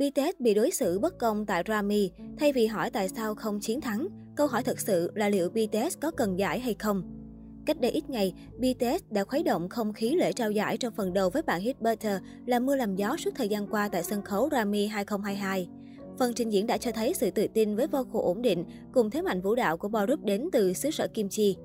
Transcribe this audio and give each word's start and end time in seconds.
BTS 0.00 0.40
bị 0.40 0.54
đối 0.54 0.70
xử 0.70 0.98
bất 0.98 1.18
công 1.18 1.46
tại 1.46 1.62
Grammy, 1.66 2.10
thay 2.38 2.52
vì 2.52 2.66
hỏi 2.66 2.90
tại 2.90 3.08
sao 3.08 3.34
không 3.34 3.60
chiến 3.60 3.80
thắng, 3.80 4.08
câu 4.36 4.46
hỏi 4.46 4.62
thật 4.62 4.80
sự 4.80 5.10
là 5.14 5.28
liệu 5.28 5.50
BTS 5.50 5.98
có 6.00 6.10
cần 6.10 6.38
giải 6.38 6.60
hay 6.60 6.74
không. 6.74 7.02
Cách 7.66 7.80
đây 7.80 7.90
ít 7.90 8.10
ngày, 8.10 8.34
BTS 8.58 9.04
đã 9.10 9.24
khuấy 9.24 9.42
động 9.42 9.68
không 9.68 9.92
khí 9.92 10.16
lễ 10.16 10.32
trao 10.32 10.50
giải 10.50 10.76
trong 10.76 10.94
phần 10.96 11.12
đầu 11.12 11.30
với 11.30 11.42
bản 11.42 11.60
hit 11.60 11.80
Butter 11.80 12.22
là 12.46 12.58
mưa 12.58 12.76
làm 12.76 12.96
gió 12.96 13.16
suốt 13.16 13.30
thời 13.34 13.48
gian 13.48 13.66
qua 13.66 13.88
tại 13.88 14.02
sân 14.02 14.22
khấu 14.22 14.48
Grammy 14.48 14.86
2022. 14.86 15.68
Phần 16.18 16.32
trình 16.34 16.52
diễn 16.52 16.66
đã 16.66 16.78
cho 16.78 16.92
thấy 16.92 17.14
sự 17.14 17.30
tự 17.30 17.46
tin 17.54 17.76
với 17.76 17.86
vocal 17.86 18.22
ổn 18.22 18.42
định 18.42 18.64
cùng 18.92 19.10
thế 19.10 19.22
mạnh 19.22 19.40
vũ 19.40 19.54
đạo 19.54 19.76
của 19.76 19.88
boy 19.88 20.00
group 20.06 20.24
đến 20.24 20.48
từ 20.52 20.72
xứ 20.72 20.90
sở 20.90 21.06
Kim 21.14 21.28
Chi. 21.28 21.56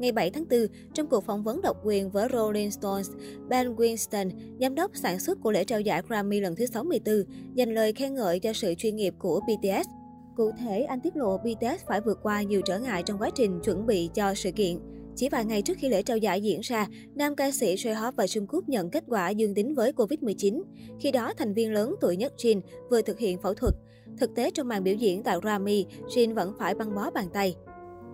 Ngày 0.00 0.12
7 0.12 0.30
tháng 0.30 0.48
4, 0.50 0.60
trong 0.94 1.06
cuộc 1.06 1.24
phỏng 1.24 1.42
vấn 1.42 1.60
độc 1.62 1.76
quyền 1.84 2.10
với 2.10 2.28
Rolling 2.32 2.70
Stones, 2.70 3.10
Ben 3.48 3.74
Winston, 3.74 4.30
giám 4.60 4.74
đốc 4.74 4.96
sản 4.96 5.20
xuất 5.20 5.38
của 5.42 5.50
lễ 5.50 5.64
trao 5.64 5.80
giải 5.80 6.02
Grammy 6.08 6.40
lần 6.40 6.56
thứ 6.56 6.66
64, 6.66 7.24
dành 7.54 7.74
lời 7.74 7.92
khen 7.92 8.14
ngợi 8.14 8.38
cho 8.38 8.52
sự 8.52 8.74
chuyên 8.78 8.96
nghiệp 8.96 9.14
của 9.18 9.40
BTS. 9.40 9.88
Cụ 10.36 10.50
thể, 10.58 10.82
anh 10.82 11.00
tiết 11.00 11.16
lộ 11.16 11.38
BTS 11.38 11.86
phải 11.88 12.00
vượt 12.00 12.18
qua 12.22 12.42
nhiều 12.42 12.60
trở 12.64 12.78
ngại 12.78 13.02
trong 13.02 13.18
quá 13.18 13.30
trình 13.34 13.60
chuẩn 13.64 13.86
bị 13.86 14.10
cho 14.14 14.34
sự 14.34 14.50
kiện. 14.50 14.78
Chỉ 15.16 15.28
vài 15.28 15.44
ngày 15.44 15.62
trước 15.62 15.78
khi 15.78 15.88
lễ 15.88 16.02
trao 16.02 16.16
giải 16.16 16.42
diễn 16.42 16.60
ra, 16.60 16.86
nam 17.14 17.36
ca 17.36 17.50
sĩ 17.50 17.74
J-Hope 17.74 18.12
và 18.16 18.24
Jungkook 18.24 18.62
nhận 18.66 18.90
kết 18.90 19.04
quả 19.06 19.30
dương 19.30 19.54
tính 19.54 19.74
với 19.74 19.92
Covid-19. 19.92 20.62
Khi 21.00 21.10
đó, 21.10 21.32
thành 21.38 21.54
viên 21.54 21.72
lớn 21.72 21.94
tuổi 22.00 22.16
nhất 22.16 22.32
Jin 22.36 22.60
vừa 22.90 23.02
thực 23.02 23.18
hiện 23.18 23.38
phẫu 23.38 23.54
thuật. 23.54 23.74
Thực 24.18 24.34
tế, 24.34 24.50
trong 24.50 24.68
màn 24.68 24.84
biểu 24.84 24.94
diễn 24.94 25.22
tại 25.22 25.38
Grammy, 25.42 25.86
Jin 26.06 26.34
vẫn 26.34 26.52
phải 26.58 26.74
băng 26.74 26.94
bó 26.94 27.10
bàn 27.10 27.26
tay. 27.32 27.54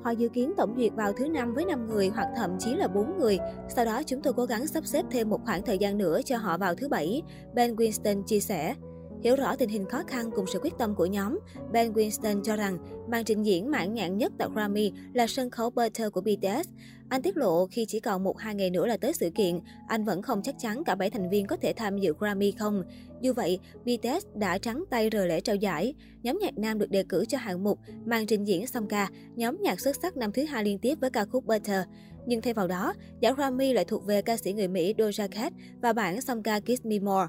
Họ 0.06 0.12
dự 0.12 0.28
kiến 0.28 0.52
tổng 0.56 0.74
duyệt 0.76 0.92
vào 0.94 1.12
thứ 1.12 1.28
năm 1.28 1.54
với 1.54 1.64
5 1.64 1.88
người 1.88 2.08
hoặc 2.08 2.28
thậm 2.36 2.50
chí 2.58 2.74
là 2.74 2.88
4 2.88 3.18
người. 3.18 3.38
Sau 3.68 3.84
đó 3.84 4.02
chúng 4.06 4.22
tôi 4.22 4.32
cố 4.32 4.44
gắng 4.44 4.66
sắp 4.66 4.86
xếp 4.86 5.04
thêm 5.10 5.28
một 5.30 5.40
khoảng 5.44 5.62
thời 5.62 5.78
gian 5.78 5.98
nữa 5.98 6.20
cho 6.24 6.36
họ 6.36 6.58
vào 6.58 6.74
thứ 6.74 6.88
bảy, 6.88 7.22
Ben 7.54 7.74
Winston 7.74 8.22
chia 8.22 8.40
sẻ. 8.40 8.74
Hiểu 9.22 9.36
rõ 9.36 9.56
tình 9.56 9.68
hình 9.68 9.86
khó 9.86 10.02
khăn 10.06 10.30
cùng 10.34 10.46
sự 10.46 10.58
quyết 10.62 10.72
tâm 10.78 10.94
của 10.94 11.06
nhóm, 11.06 11.38
Ben 11.72 11.92
Winston 11.92 12.42
cho 12.42 12.56
rằng 12.56 12.78
màn 13.08 13.24
trình 13.24 13.42
diễn 13.42 13.70
mãn 13.70 13.94
nhãn 13.94 14.18
nhất 14.18 14.32
tại 14.38 14.48
Grammy 14.54 14.92
là 15.12 15.26
sân 15.26 15.50
khấu 15.50 15.70
Butter 15.70 16.12
của 16.12 16.20
BTS. 16.20 16.68
Anh 17.08 17.22
tiết 17.22 17.36
lộ 17.36 17.66
khi 17.66 17.84
chỉ 17.88 18.00
còn 18.00 18.24
một 18.24 18.38
hai 18.38 18.54
ngày 18.54 18.70
nữa 18.70 18.86
là 18.86 18.96
tới 18.96 19.12
sự 19.12 19.30
kiện, 19.34 19.60
anh 19.88 20.04
vẫn 20.04 20.22
không 20.22 20.42
chắc 20.42 20.54
chắn 20.58 20.84
cả 20.84 20.94
bảy 20.94 21.10
thành 21.10 21.30
viên 21.30 21.46
có 21.46 21.56
thể 21.56 21.72
tham 21.76 21.98
dự 21.98 22.14
Grammy 22.18 22.50
không. 22.50 22.82
Dù 23.20 23.32
vậy, 23.32 23.58
BTS 23.84 24.26
đã 24.34 24.58
trắng 24.58 24.84
tay 24.90 25.10
rời 25.10 25.28
lễ 25.28 25.40
trao 25.40 25.56
giải. 25.56 25.94
Nhóm 26.22 26.38
nhạc 26.42 26.58
nam 26.58 26.78
được 26.78 26.90
đề 26.90 27.04
cử 27.08 27.24
cho 27.28 27.38
hạng 27.38 27.64
mục 27.64 27.78
màn 28.04 28.26
trình 28.26 28.44
diễn 28.44 28.66
song 28.66 28.88
ca, 28.88 29.08
nhóm 29.36 29.56
nhạc 29.60 29.80
xuất 29.80 29.96
sắc 30.02 30.16
năm 30.16 30.32
thứ 30.32 30.44
hai 30.44 30.64
liên 30.64 30.78
tiếp 30.78 30.98
với 31.00 31.10
ca 31.10 31.24
khúc 31.24 31.46
Butter. 31.46 31.82
Nhưng 32.26 32.40
thay 32.40 32.54
vào 32.54 32.68
đó, 32.68 32.94
giải 33.20 33.32
Grammy 33.32 33.72
lại 33.72 33.84
thuộc 33.84 34.06
về 34.06 34.22
ca 34.22 34.36
sĩ 34.36 34.52
người 34.52 34.68
Mỹ 34.68 34.94
Doja 34.98 35.28
Cat 35.28 35.52
và 35.82 35.92
bản 35.92 36.20
song 36.20 36.42
ca 36.42 36.60
Kiss 36.60 36.84
Me 36.84 36.98
More. 36.98 37.26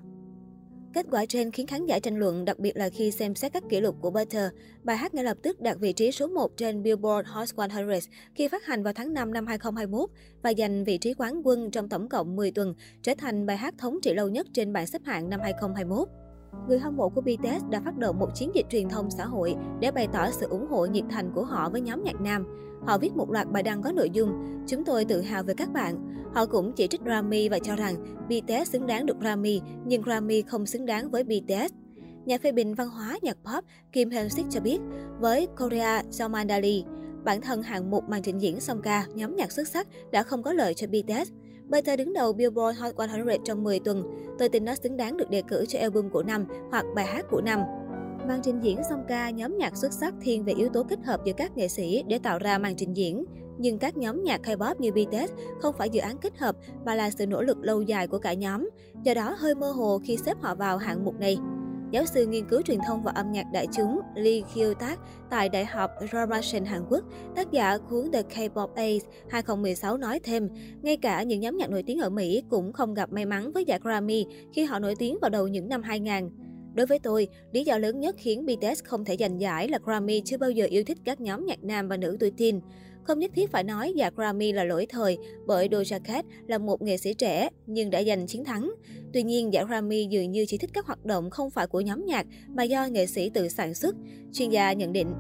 Kết 0.94 1.06
quả 1.12 1.26
trên 1.26 1.52
khiến 1.52 1.68
khán 1.68 1.86
giả 1.86 2.00
tranh 2.00 2.18
luận, 2.18 2.46
đặc 2.46 2.60
biệt 2.60 2.78
là 2.78 2.90
khi 2.90 3.12
xem 3.12 3.36
xét 3.36 3.54
các 3.54 3.64
kỷ 3.70 3.82
lục 3.82 3.96
của 4.02 4.10
Butter. 4.10 4.50
Bài 4.84 4.98
hát 4.98 5.14
ngay 5.14 5.24
lập 5.24 5.38
tức 5.42 5.62
đạt 5.62 5.78
vị 5.80 5.94
trí 5.94 6.12
số 6.12 6.28
1 6.28 6.58
trên 6.58 6.84
Billboard 6.84 7.30
Hot 7.30 7.48
100 7.56 7.90
khi 8.36 8.48
phát 8.48 8.66
hành 8.66 8.84
vào 8.84 8.94
tháng 8.94 9.14
5 9.14 9.34
năm 9.34 9.48
2021 9.48 10.10
và 10.42 10.54
giành 10.58 10.84
vị 10.84 10.98
trí 10.98 11.14
quán 11.14 11.42
quân 11.44 11.72
trong 11.72 11.90
tổng 11.90 12.10
cộng 12.10 12.36
10 12.36 12.52
tuần, 12.52 12.74
trở 13.02 13.14
thành 13.18 13.46
bài 13.46 13.58
hát 13.58 13.74
thống 13.78 14.00
trị 14.02 14.14
lâu 14.14 14.30
nhất 14.30 14.48
trên 14.54 14.74
bảng 14.74 14.88
xếp 14.88 15.02
hạng 15.06 15.30
năm 15.30 15.40
2021. 15.40 16.08
Người 16.68 16.80
hâm 16.80 16.98
mộ 16.98 17.10
của 17.10 17.22
BTS 17.22 17.70
đã 17.70 17.82
phát 17.86 17.98
động 17.98 18.20
một 18.20 18.36
chiến 18.36 18.52
dịch 18.54 18.66
truyền 18.70 18.90
thông 18.90 19.12
xã 19.12 19.26
hội 19.26 19.56
để 19.80 19.92
bày 19.92 20.08
tỏ 20.14 20.32
sự 20.32 20.48
ủng 20.50 20.68
hộ 20.70 20.86
nhiệt 20.86 21.04
thành 21.10 21.32
của 21.36 21.44
họ 21.44 21.70
với 21.70 21.82
nhóm 21.82 22.04
nhạc 22.04 22.22
nam. 22.22 22.46
Họ 22.86 22.98
viết 22.98 23.16
một 23.16 23.32
loạt 23.32 23.52
bài 23.52 23.64
đăng 23.64 23.82
có 23.82 23.92
nội 23.92 24.10
dung 24.10 24.58
Chúng 24.68 24.86
tôi 24.86 25.06
tự 25.06 25.22
hào 25.22 25.44
về 25.44 25.54
các 25.54 25.74
bạn. 25.74 26.14
Họ 26.34 26.46
cũng 26.46 26.74
chỉ 26.74 26.88
trích 26.88 27.02
Grammy 27.02 27.50
và 27.50 27.60
cho 27.60 27.76
rằng 27.76 27.96
BTS 28.28 28.72
xứng 28.72 28.88
đáng 28.88 29.06
được 29.06 29.20
Grammy, 29.20 29.62
nhưng 29.86 30.02
Grammy 30.02 30.42
không 30.42 30.66
xứng 30.66 30.86
đáng 30.86 31.12
với 31.12 31.24
BTS. 31.24 31.74
Nhà 32.26 32.38
phê 32.38 32.52
bình 32.52 32.74
văn 32.74 32.90
hóa 32.90 33.18
nhạc 33.22 33.38
pop 33.44 33.66
Kim 33.92 34.10
Hyun 34.10 34.30
Sik 34.30 34.46
cho 34.50 34.60
biết, 34.60 34.80
với 35.20 35.48
Korea 35.60 36.02
Jomandali, 36.02 36.84
bản 37.24 37.42
thân 37.42 37.64
hạng 37.64 37.92
mục 37.92 38.10
màn 38.10 38.22
trình 38.22 38.42
diễn 38.42 38.60
song 38.60 38.82
ca, 38.82 39.06
nhóm 39.14 39.36
nhạc 39.36 39.52
xuất 39.52 39.68
sắc 39.68 39.88
đã 40.12 40.24
không 40.24 40.44
có 40.44 40.54
lợi 40.54 40.74
cho 40.74 40.88
BTS. 40.88 41.32
Butter 41.70 42.00
đứng 42.00 42.14
đầu 42.14 42.34
Billboard 42.34 42.80
Hot 42.80 42.96
100 42.96 43.28
trong 43.46 43.64
10 43.64 43.80
tuần. 43.80 44.04
Tôi 44.40 44.50
tin 44.50 44.66
nó 44.66 44.76
xứng 44.76 44.98
đáng 44.98 45.18
được 45.18 45.30
đề 45.30 45.42
cử 45.48 45.66
cho 45.68 45.80
album 45.80 46.10
của 46.10 46.24
năm 46.24 46.46
hoặc 46.72 46.86
bài 46.96 47.06
hát 47.06 47.26
của 47.30 47.42
năm. 47.42 47.60
Màn 48.28 48.40
trình 48.44 48.60
diễn 48.60 48.82
song 48.90 49.04
ca, 49.08 49.30
nhóm 49.30 49.58
nhạc 49.58 49.78
xuất 49.78 49.94
sắc 49.94 50.14
thiên 50.22 50.44
về 50.44 50.54
yếu 50.54 50.70
tố 50.70 50.84
kết 50.84 51.00
hợp 51.06 51.22
giữa 51.26 51.34
các 51.38 51.58
nghệ 51.58 51.68
sĩ 51.68 52.04
để 52.08 52.20
tạo 52.20 52.40
ra 52.40 52.58
màn 52.58 52.76
trình 52.76 52.98
diễn. 52.98 53.26
Nhưng 53.58 53.80
các 53.80 53.98
nhóm 53.98 54.24
nhạc 54.24 54.42
K-pop 54.44 54.76
như 54.80 54.92
BTS 54.92 55.32
không 55.62 55.76
phải 55.78 55.90
dự 55.90 56.02
án 56.02 56.18
kết 56.18 56.38
hợp 56.38 56.56
mà 56.86 56.96
là 56.96 57.10
sự 57.10 57.28
nỗ 57.28 57.42
lực 57.42 57.58
lâu 57.58 57.82
dài 57.82 58.08
của 58.08 58.20
cả 58.20 58.34
nhóm. 58.34 58.70
Do 59.04 59.14
đó 59.14 59.36
hơi 59.38 59.56
mơ 59.56 59.72
hồ 59.72 60.00
khi 60.04 60.18
xếp 60.18 60.38
họ 60.42 60.56
vào 60.56 60.78
hạng 60.78 61.06
mục 61.06 61.20
này. 61.20 61.38
Giáo 61.92 62.06
sư 62.06 62.26
nghiên 62.26 62.46
cứu 62.46 62.62
truyền 62.62 62.80
thông 62.88 63.04
và 63.04 63.12
âm 63.12 63.32
nhạc 63.32 63.46
đại 63.54 63.68
chúng 63.78 64.00
Lee 64.16 64.42
Kyo 64.56 64.74
Tak 64.80 65.00
tại 65.30 65.50
Đại 65.50 65.66
học 65.66 65.92
Ramachan 66.12 66.66
Hàn 66.66 66.82
Quốc, 66.90 67.04
tác 67.36 67.52
giả 67.52 67.78
cuốn 67.78 68.12
The 68.12 68.22
K-pop 68.22 68.68
Ace 68.68 69.06
2016 69.30 69.98
nói 69.98 70.20
thêm, 70.20 70.50
ngay 70.82 70.98
cả 70.98 71.24
những 71.24 71.40
nhóm 71.40 71.58
nhạc 71.58 71.70
nổi 71.70 71.84
tiếng 71.84 72.00
ở 72.00 72.10
Mỹ 72.10 72.44
cũng 72.50 72.74
không 72.74 72.94
gặp 72.94 73.12
may 73.12 73.26
mắn 73.26 73.52
với 73.52 73.66
giải 73.66 73.80
Grammy 73.84 74.26
khi 74.54 74.64
họ 74.64 74.80
nổi 74.80 74.96
tiếng 75.00 75.18
vào 75.22 75.30
đầu 75.30 75.48
những 75.48 75.70
năm 75.70 75.84
2000. 75.84 76.30
Đối 76.74 76.86
với 76.86 77.00
tôi, 77.00 77.28
lý 77.52 77.64
do 77.64 77.78
lớn 77.78 78.00
nhất 78.00 78.16
khiến 78.18 78.46
BTS 78.46 78.84
không 78.84 79.06
thể 79.06 79.18
giành 79.20 79.42
giải 79.42 79.68
là 79.68 79.80
Grammy 79.84 80.22
chưa 80.26 80.38
bao 80.38 80.52
giờ 80.52 80.66
yêu 80.66 80.84
thích 80.84 80.98
các 81.06 81.22
nhóm 81.22 81.46
nhạc 81.46 81.64
nam 81.64 81.88
và 81.88 81.98
nữ 81.98 82.18
tuổi 82.20 82.32
teen. 82.38 82.62
Không 83.08 83.20
nhất 83.20 83.32
thiết 83.36 83.52
phải 83.52 83.64
nói 83.64 83.94
giải 83.96 84.12
Grammy 84.16 84.52
là 84.52 84.64
lỗi 84.64 84.86
thời, 84.90 85.18
bởi 85.46 85.68
Doja 85.68 86.00
Cat 86.00 86.26
là 86.48 86.58
một 86.58 86.82
nghệ 86.82 86.98
sĩ 86.98 87.14
trẻ 87.14 87.50
nhưng 87.66 87.90
đã 87.90 88.04
giành 88.04 88.28
chiến 88.28 88.46
thắng. 88.46 88.72
Tuy 89.14 89.24
nhiên, 89.24 89.54
giải 89.54 89.66
Grammy 89.66 90.06
dường 90.06 90.32
như 90.32 90.46
chỉ 90.46 90.58
thích 90.58 90.70
các 90.74 90.86
hoạt 90.86 91.06
động 91.06 91.30
không 91.30 91.50
phải 91.50 91.68
của 91.68 91.82
nhóm 91.82 92.06
nhạc 92.06 92.26
mà 92.56 92.64
do 92.64 92.86
nghệ 92.86 93.06
sĩ 93.06 93.30
tự 93.30 93.48
sản 93.48 93.74
xuất. 93.74 93.96
Chuyên 94.34 94.50
gia 94.50 94.74
nhận 94.74 94.94
định, 94.94 95.14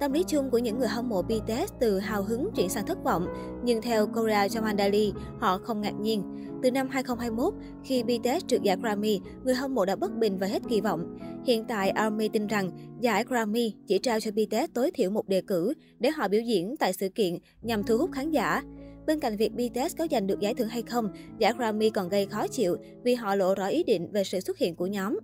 Tâm 0.00 0.12
lý 0.12 0.24
chung 0.26 0.50
của 0.50 0.58
những 0.58 0.78
người 0.78 0.88
hâm 0.88 1.08
mộ 1.08 1.22
BTS 1.22 1.72
từ 1.80 1.98
hào 1.98 2.22
hứng 2.22 2.48
chuyển 2.56 2.68
sang 2.68 2.86
thất 2.86 3.04
vọng, 3.04 3.26
nhưng 3.64 3.82
theo 3.82 4.06
Korea 4.06 4.46
Jamandali, 4.46 5.12
họ 5.38 5.58
không 5.58 5.80
ngạc 5.80 5.94
nhiên. 6.00 6.22
Từ 6.62 6.70
năm 6.70 6.88
2021, 6.88 7.54
khi 7.84 8.02
BTS 8.02 8.46
trượt 8.46 8.62
giải 8.62 8.76
Grammy, 8.82 9.20
người 9.44 9.54
hâm 9.54 9.74
mộ 9.74 9.84
đã 9.84 9.96
bất 9.96 10.16
bình 10.16 10.38
và 10.38 10.46
hết 10.46 10.62
kỳ 10.68 10.80
vọng. 10.80 11.18
Hiện 11.46 11.64
tại, 11.64 11.90
ARMY 11.90 12.28
tin 12.28 12.46
rằng 12.46 12.70
giải 13.00 13.24
Grammy 13.28 13.74
chỉ 13.86 13.98
trao 13.98 14.20
cho 14.20 14.30
BTS 14.30 14.72
tối 14.74 14.90
thiểu 14.90 15.10
một 15.10 15.28
đề 15.28 15.40
cử 15.40 15.74
để 15.98 16.10
họ 16.10 16.28
biểu 16.28 16.40
diễn 16.40 16.76
tại 16.76 16.92
sự 16.92 17.08
kiện 17.08 17.38
nhằm 17.62 17.84
thu 17.84 17.98
hút 17.98 18.10
khán 18.12 18.30
giả. 18.30 18.62
Bên 19.06 19.20
cạnh 19.20 19.36
việc 19.36 19.52
BTS 19.52 19.96
có 19.98 20.06
giành 20.10 20.26
được 20.26 20.40
giải 20.40 20.54
thưởng 20.54 20.68
hay 20.68 20.82
không, 20.82 21.08
giải 21.38 21.52
Grammy 21.58 21.90
còn 21.90 22.08
gây 22.08 22.26
khó 22.26 22.46
chịu 22.46 22.76
vì 23.02 23.14
họ 23.14 23.34
lộ 23.34 23.54
rõ 23.54 23.66
ý 23.66 23.84
định 23.84 24.12
về 24.12 24.24
sự 24.24 24.40
xuất 24.40 24.58
hiện 24.58 24.76
của 24.76 24.86
nhóm. 24.86 25.18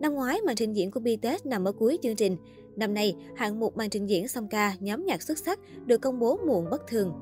Năm 0.00 0.14
ngoái, 0.14 0.40
màn 0.46 0.56
trình 0.56 0.72
diễn 0.72 0.90
của 0.90 1.00
BTS 1.00 1.46
nằm 1.46 1.64
ở 1.64 1.72
cuối 1.72 1.98
chương 2.02 2.16
trình. 2.16 2.36
Năm 2.76 2.94
nay, 2.94 3.16
hạng 3.36 3.60
mục 3.60 3.76
màn 3.76 3.90
trình 3.90 4.08
diễn 4.08 4.28
song 4.28 4.48
ca 4.48 4.74
nhóm 4.80 5.06
nhạc 5.06 5.22
xuất 5.22 5.38
sắc 5.38 5.60
được 5.86 5.98
công 5.98 6.18
bố 6.18 6.36
muộn 6.46 6.70
bất 6.70 6.86
thường. 6.86 7.12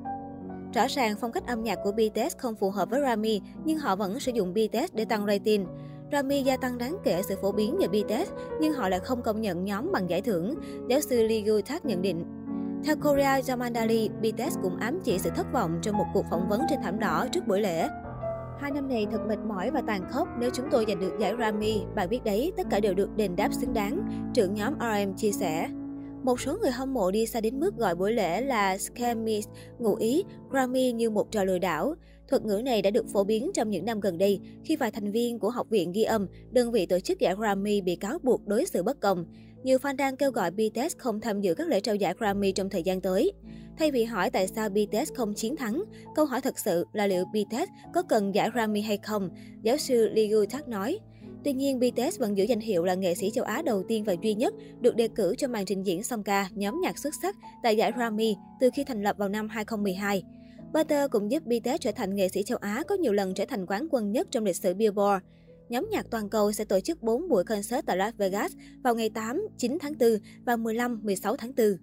Rõ 0.73 0.85
ràng 0.89 1.15
phong 1.21 1.31
cách 1.31 1.47
âm 1.47 1.63
nhạc 1.63 1.79
của 1.83 1.91
BTS 1.91 2.37
không 2.37 2.55
phù 2.55 2.69
hợp 2.69 2.89
với 2.89 3.01
Rami, 3.01 3.41
nhưng 3.65 3.77
họ 3.77 3.95
vẫn 3.95 4.19
sử 4.19 4.31
dụng 4.31 4.53
BTS 4.53 4.93
để 4.93 5.05
tăng 5.05 5.25
rating. 5.25 5.67
Rami 6.11 6.43
gia 6.43 6.57
tăng 6.57 6.77
đáng 6.77 6.97
kể 7.03 7.21
sự 7.27 7.35
phổ 7.41 7.51
biến 7.51 7.77
nhờ 7.79 7.87
BTS, 7.87 8.31
nhưng 8.61 8.73
họ 8.73 8.89
lại 8.89 8.99
không 8.99 9.21
công 9.21 9.41
nhận 9.41 9.65
nhóm 9.65 9.91
bằng 9.91 10.09
giải 10.09 10.21
thưởng, 10.21 10.55
giáo 10.89 11.01
sư 11.01 11.23
Lee 11.23 11.41
Gu 11.41 11.61
Tak 11.61 11.85
nhận 11.85 12.01
định. 12.01 12.25
Theo 12.85 12.95
Korea 12.95 13.39
Jamandali, 13.39 14.09
BTS 14.21 14.57
cũng 14.61 14.77
ám 14.77 14.99
chỉ 15.03 15.19
sự 15.19 15.29
thất 15.35 15.53
vọng 15.53 15.79
trong 15.81 15.97
một 15.97 16.05
cuộc 16.13 16.25
phỏng 16.31 16.49
vấn 16.49 16.61
trên 16.69 16.79
thảm 16.83 16.99
đỏ 16.99 17.27
trước 17.31 17.47
buổi 17.47 17.61
lễ. 17.61 17.87
Hai 18.59 18.71
năm 18.71 18.89
này 18.89 19.07
thật 19.11 19.21
mệt 19.27 19.39
mỏi 19.47 19.71
và 19.71 19.81
tàn 19.87 20.01
khốc 20.09 20.27
nếu 20.39 20.49
chúng 20.53 20.65
tôi 20.71 20.85
giành 20.87 20.99
được 20.99 21.13
giải 21.19 21.35
Grammy. 21.35 21.81
Bạn 21.95 22.09
biết 22.09 22.23
đấy, 22.23 22.53
tất 22.57 22.67
cả 22.69 22.79
đều 22.79 22.93
được 22.93 23.15
đền 23.15 23.35
đáp 23.35 23.53
xứng 23.53 23.73
đáng, 23.73 24.29
trưởng 24.33 24.53
nhóm 24.53 24.73
RM 24.79 25.15
chia 25.17 25.31
sẻ. 25.31 25.69
Một 26.23 26.39
số 26.39 26.57
người 26.61 26.71
hâm 26.71 26.93
mộ 26.93 27.11
đi 27.11 27.25
xa 27.25 27.41
đến 27.41 27.59
mức 27.59 27.77
gọi 27.77 27.95
buổi 27.95 28.13
lễ 28.13 28.41
là 28.41 28.77
Scammies, 28.77 29.47
ngụ 29.79 29.95
ý 29.95 30.23
Grammy 30.49 30.91
như 30.91 31.09
một 31.09 31.31
trò 31.31 31.43
lừa 31.43 31.57
đảo. 31.57 31.95
Thuật 32.27 32.45
ngữ 32.45 32.61
này 32.65 32.81
đã 32.81 32.89
được 32.89 33.05
phổ 33.13 33.23
biến 33.23 33.51
trong 33.53 33.69
những 33.69 33.85
năm 33.85 33.99
gần 33.99 34.17
đây 34.17 34.39
khi 34.63 34.75
vài 34.75 34.91
thành 34.91 35.11
viên 35.11 35.39
của 35.39 35.49
Học 35.49 35.69
viện 35.69 35.91
ghi 35.91 36.03
âm, 36.03 36.27
đơn 36.51 36.71
vị 36.71 36.85
tổ 36.85 36.99
chức 36.99 37.19
giải 37.19 37.35
Grammy 37.35 37.81
bị 37.81 37.95
cáo 37.95 38.17
buộc 38.23 38.47
đối 38.47 38.65
xử 38.65 38.83
bất 38.83 38.99
công. 38.99 39.25
Nhiều 39.65 39.77
fan 39.77 39.95
đang 39.95 40.17
kêu 40.17 40.31
gọi 40.31 40.51
BTS 40.51 40.97
không 40.97 41.21
tham 41.21 41.41
dự 41.41 41.53
các 41.53 41.67
lễ 41.67 41.79
trao 41.79 41.95
giải 41.95 42.13
Grammy 42.17 42.51
trong 42.51 42.69
thời 42.69 42.83
gian 42.83 43.01
tới. 43.01 43.31
Thay 43.77 43.91
vì 43.91 44.03
hỏi 44.03 44.29
tại 44.29 44.47
sao 44.47 44.69
BTS 44.69 45.13
không 45.13 45.33
chiến 45.33 45.55
thắng, 45.55 45.83
câu 46.15 46.25
hỏi 46.25 46.41
thật 46.41 46.59
sự 46.59 46.85
là 46.93 47.07
liệu 47.07 47.25
BTS 47.25 47.69
có 47.93 48.03
cần 48.03 48.35
giải 48.35 48.49
Grammy 48.53 48.81
hay 48.81 48.97
không, 48.97 49.29
giáo 49.63 49.77
sư 49.77 50.09
Lee 50.13 50.27
Gu 50.27 50.45
Tak 50.45 50.67
nói. 50.67 50.99
Tuy 51.43 51.53
nhiên, 51.53 51.79
BTS 51.79 52.19
vẫn 52.19 52.37
giữ 52.37 52.43
danh 52.43 52.59
hiệu 52.59 52.83
là 52.83 52.93
nghệ 52.93 53.15
sĩ 53.15 53.31
châu 53.31 53.43
Á 53.43 53.61
đầu 53.61 53.83
tiên 53.87 54.03
và 54.03 54.15
duy 54.21 54.33
nhất 54.33 54.53
được 54.81 54.95
đề 54.95 55.07
cử 55.07 55.35
cho 55.37 55.47
màn 55.47 55.65
trình 55.65 55.83
diễn 55.83 56.03
song 56.03 56.23
ca 56.23 56.49
nhóm 56.51 56.81
nhạc 56.81 56.97
xuất 56.99 57.13
sắc 57.21 57.35
tại 57.63 57.75
giải 57.75 57.91
Grammy 57.91 58.35
từ 58.59 58.69
khi 58.73 58.83
thành 58.83 59.03
lập 59.03 59.17
vào 59.17 59.29
năm 59.29 59.49
2012. 59.49 60.23
Butter 60.73 61.11
cũng 61.11 61.31
giúp 61.31 61.43
BTS 61.45 61.79
trở 61.79 61.91
thành 61.91 62.15
nghệ 62.15 62.29
sĩ 62.29 62.43
châu 62.43 62.57
Á 62.57 62.83
có 62.87 62.95
nhiều 62.95 63.13
lần 63.13 63.33
trở 63.33 63.45
thành 63.45 63.65
quán 63.65 63.87
quân 63.91 64.11
nhất 64.11 64.27
trong 64.31 64.43
lịch 64.43 64.55
sử 64.55 64.73
Billboard. 64.73 65.25
Nhóm 65.69 65.87
nhạc 65.91 66.05
toàn 66.11 66.29
cầu 66.29 66.51
sẽ 66.51 66.65
tổ 66.65 66.79
chức 66.79 67.01
4 67.01 67.29
buổi 67.29 67.43
concert 67.43 67.85
tại 67.85 67.97
Las 67.97 68.15
Vegas 68.17 68.51
vào 68.83 68.95
ngày 68.95 69.09
8, 69.09 69.47
9 69.57 69.77
tháng 69.79 69.93
4 69.99 70.09
và 70.45 70.55
15, 70.55 70.99
16 71.03 71.37
tháng 71.37 71.51
4. 71.57 71.77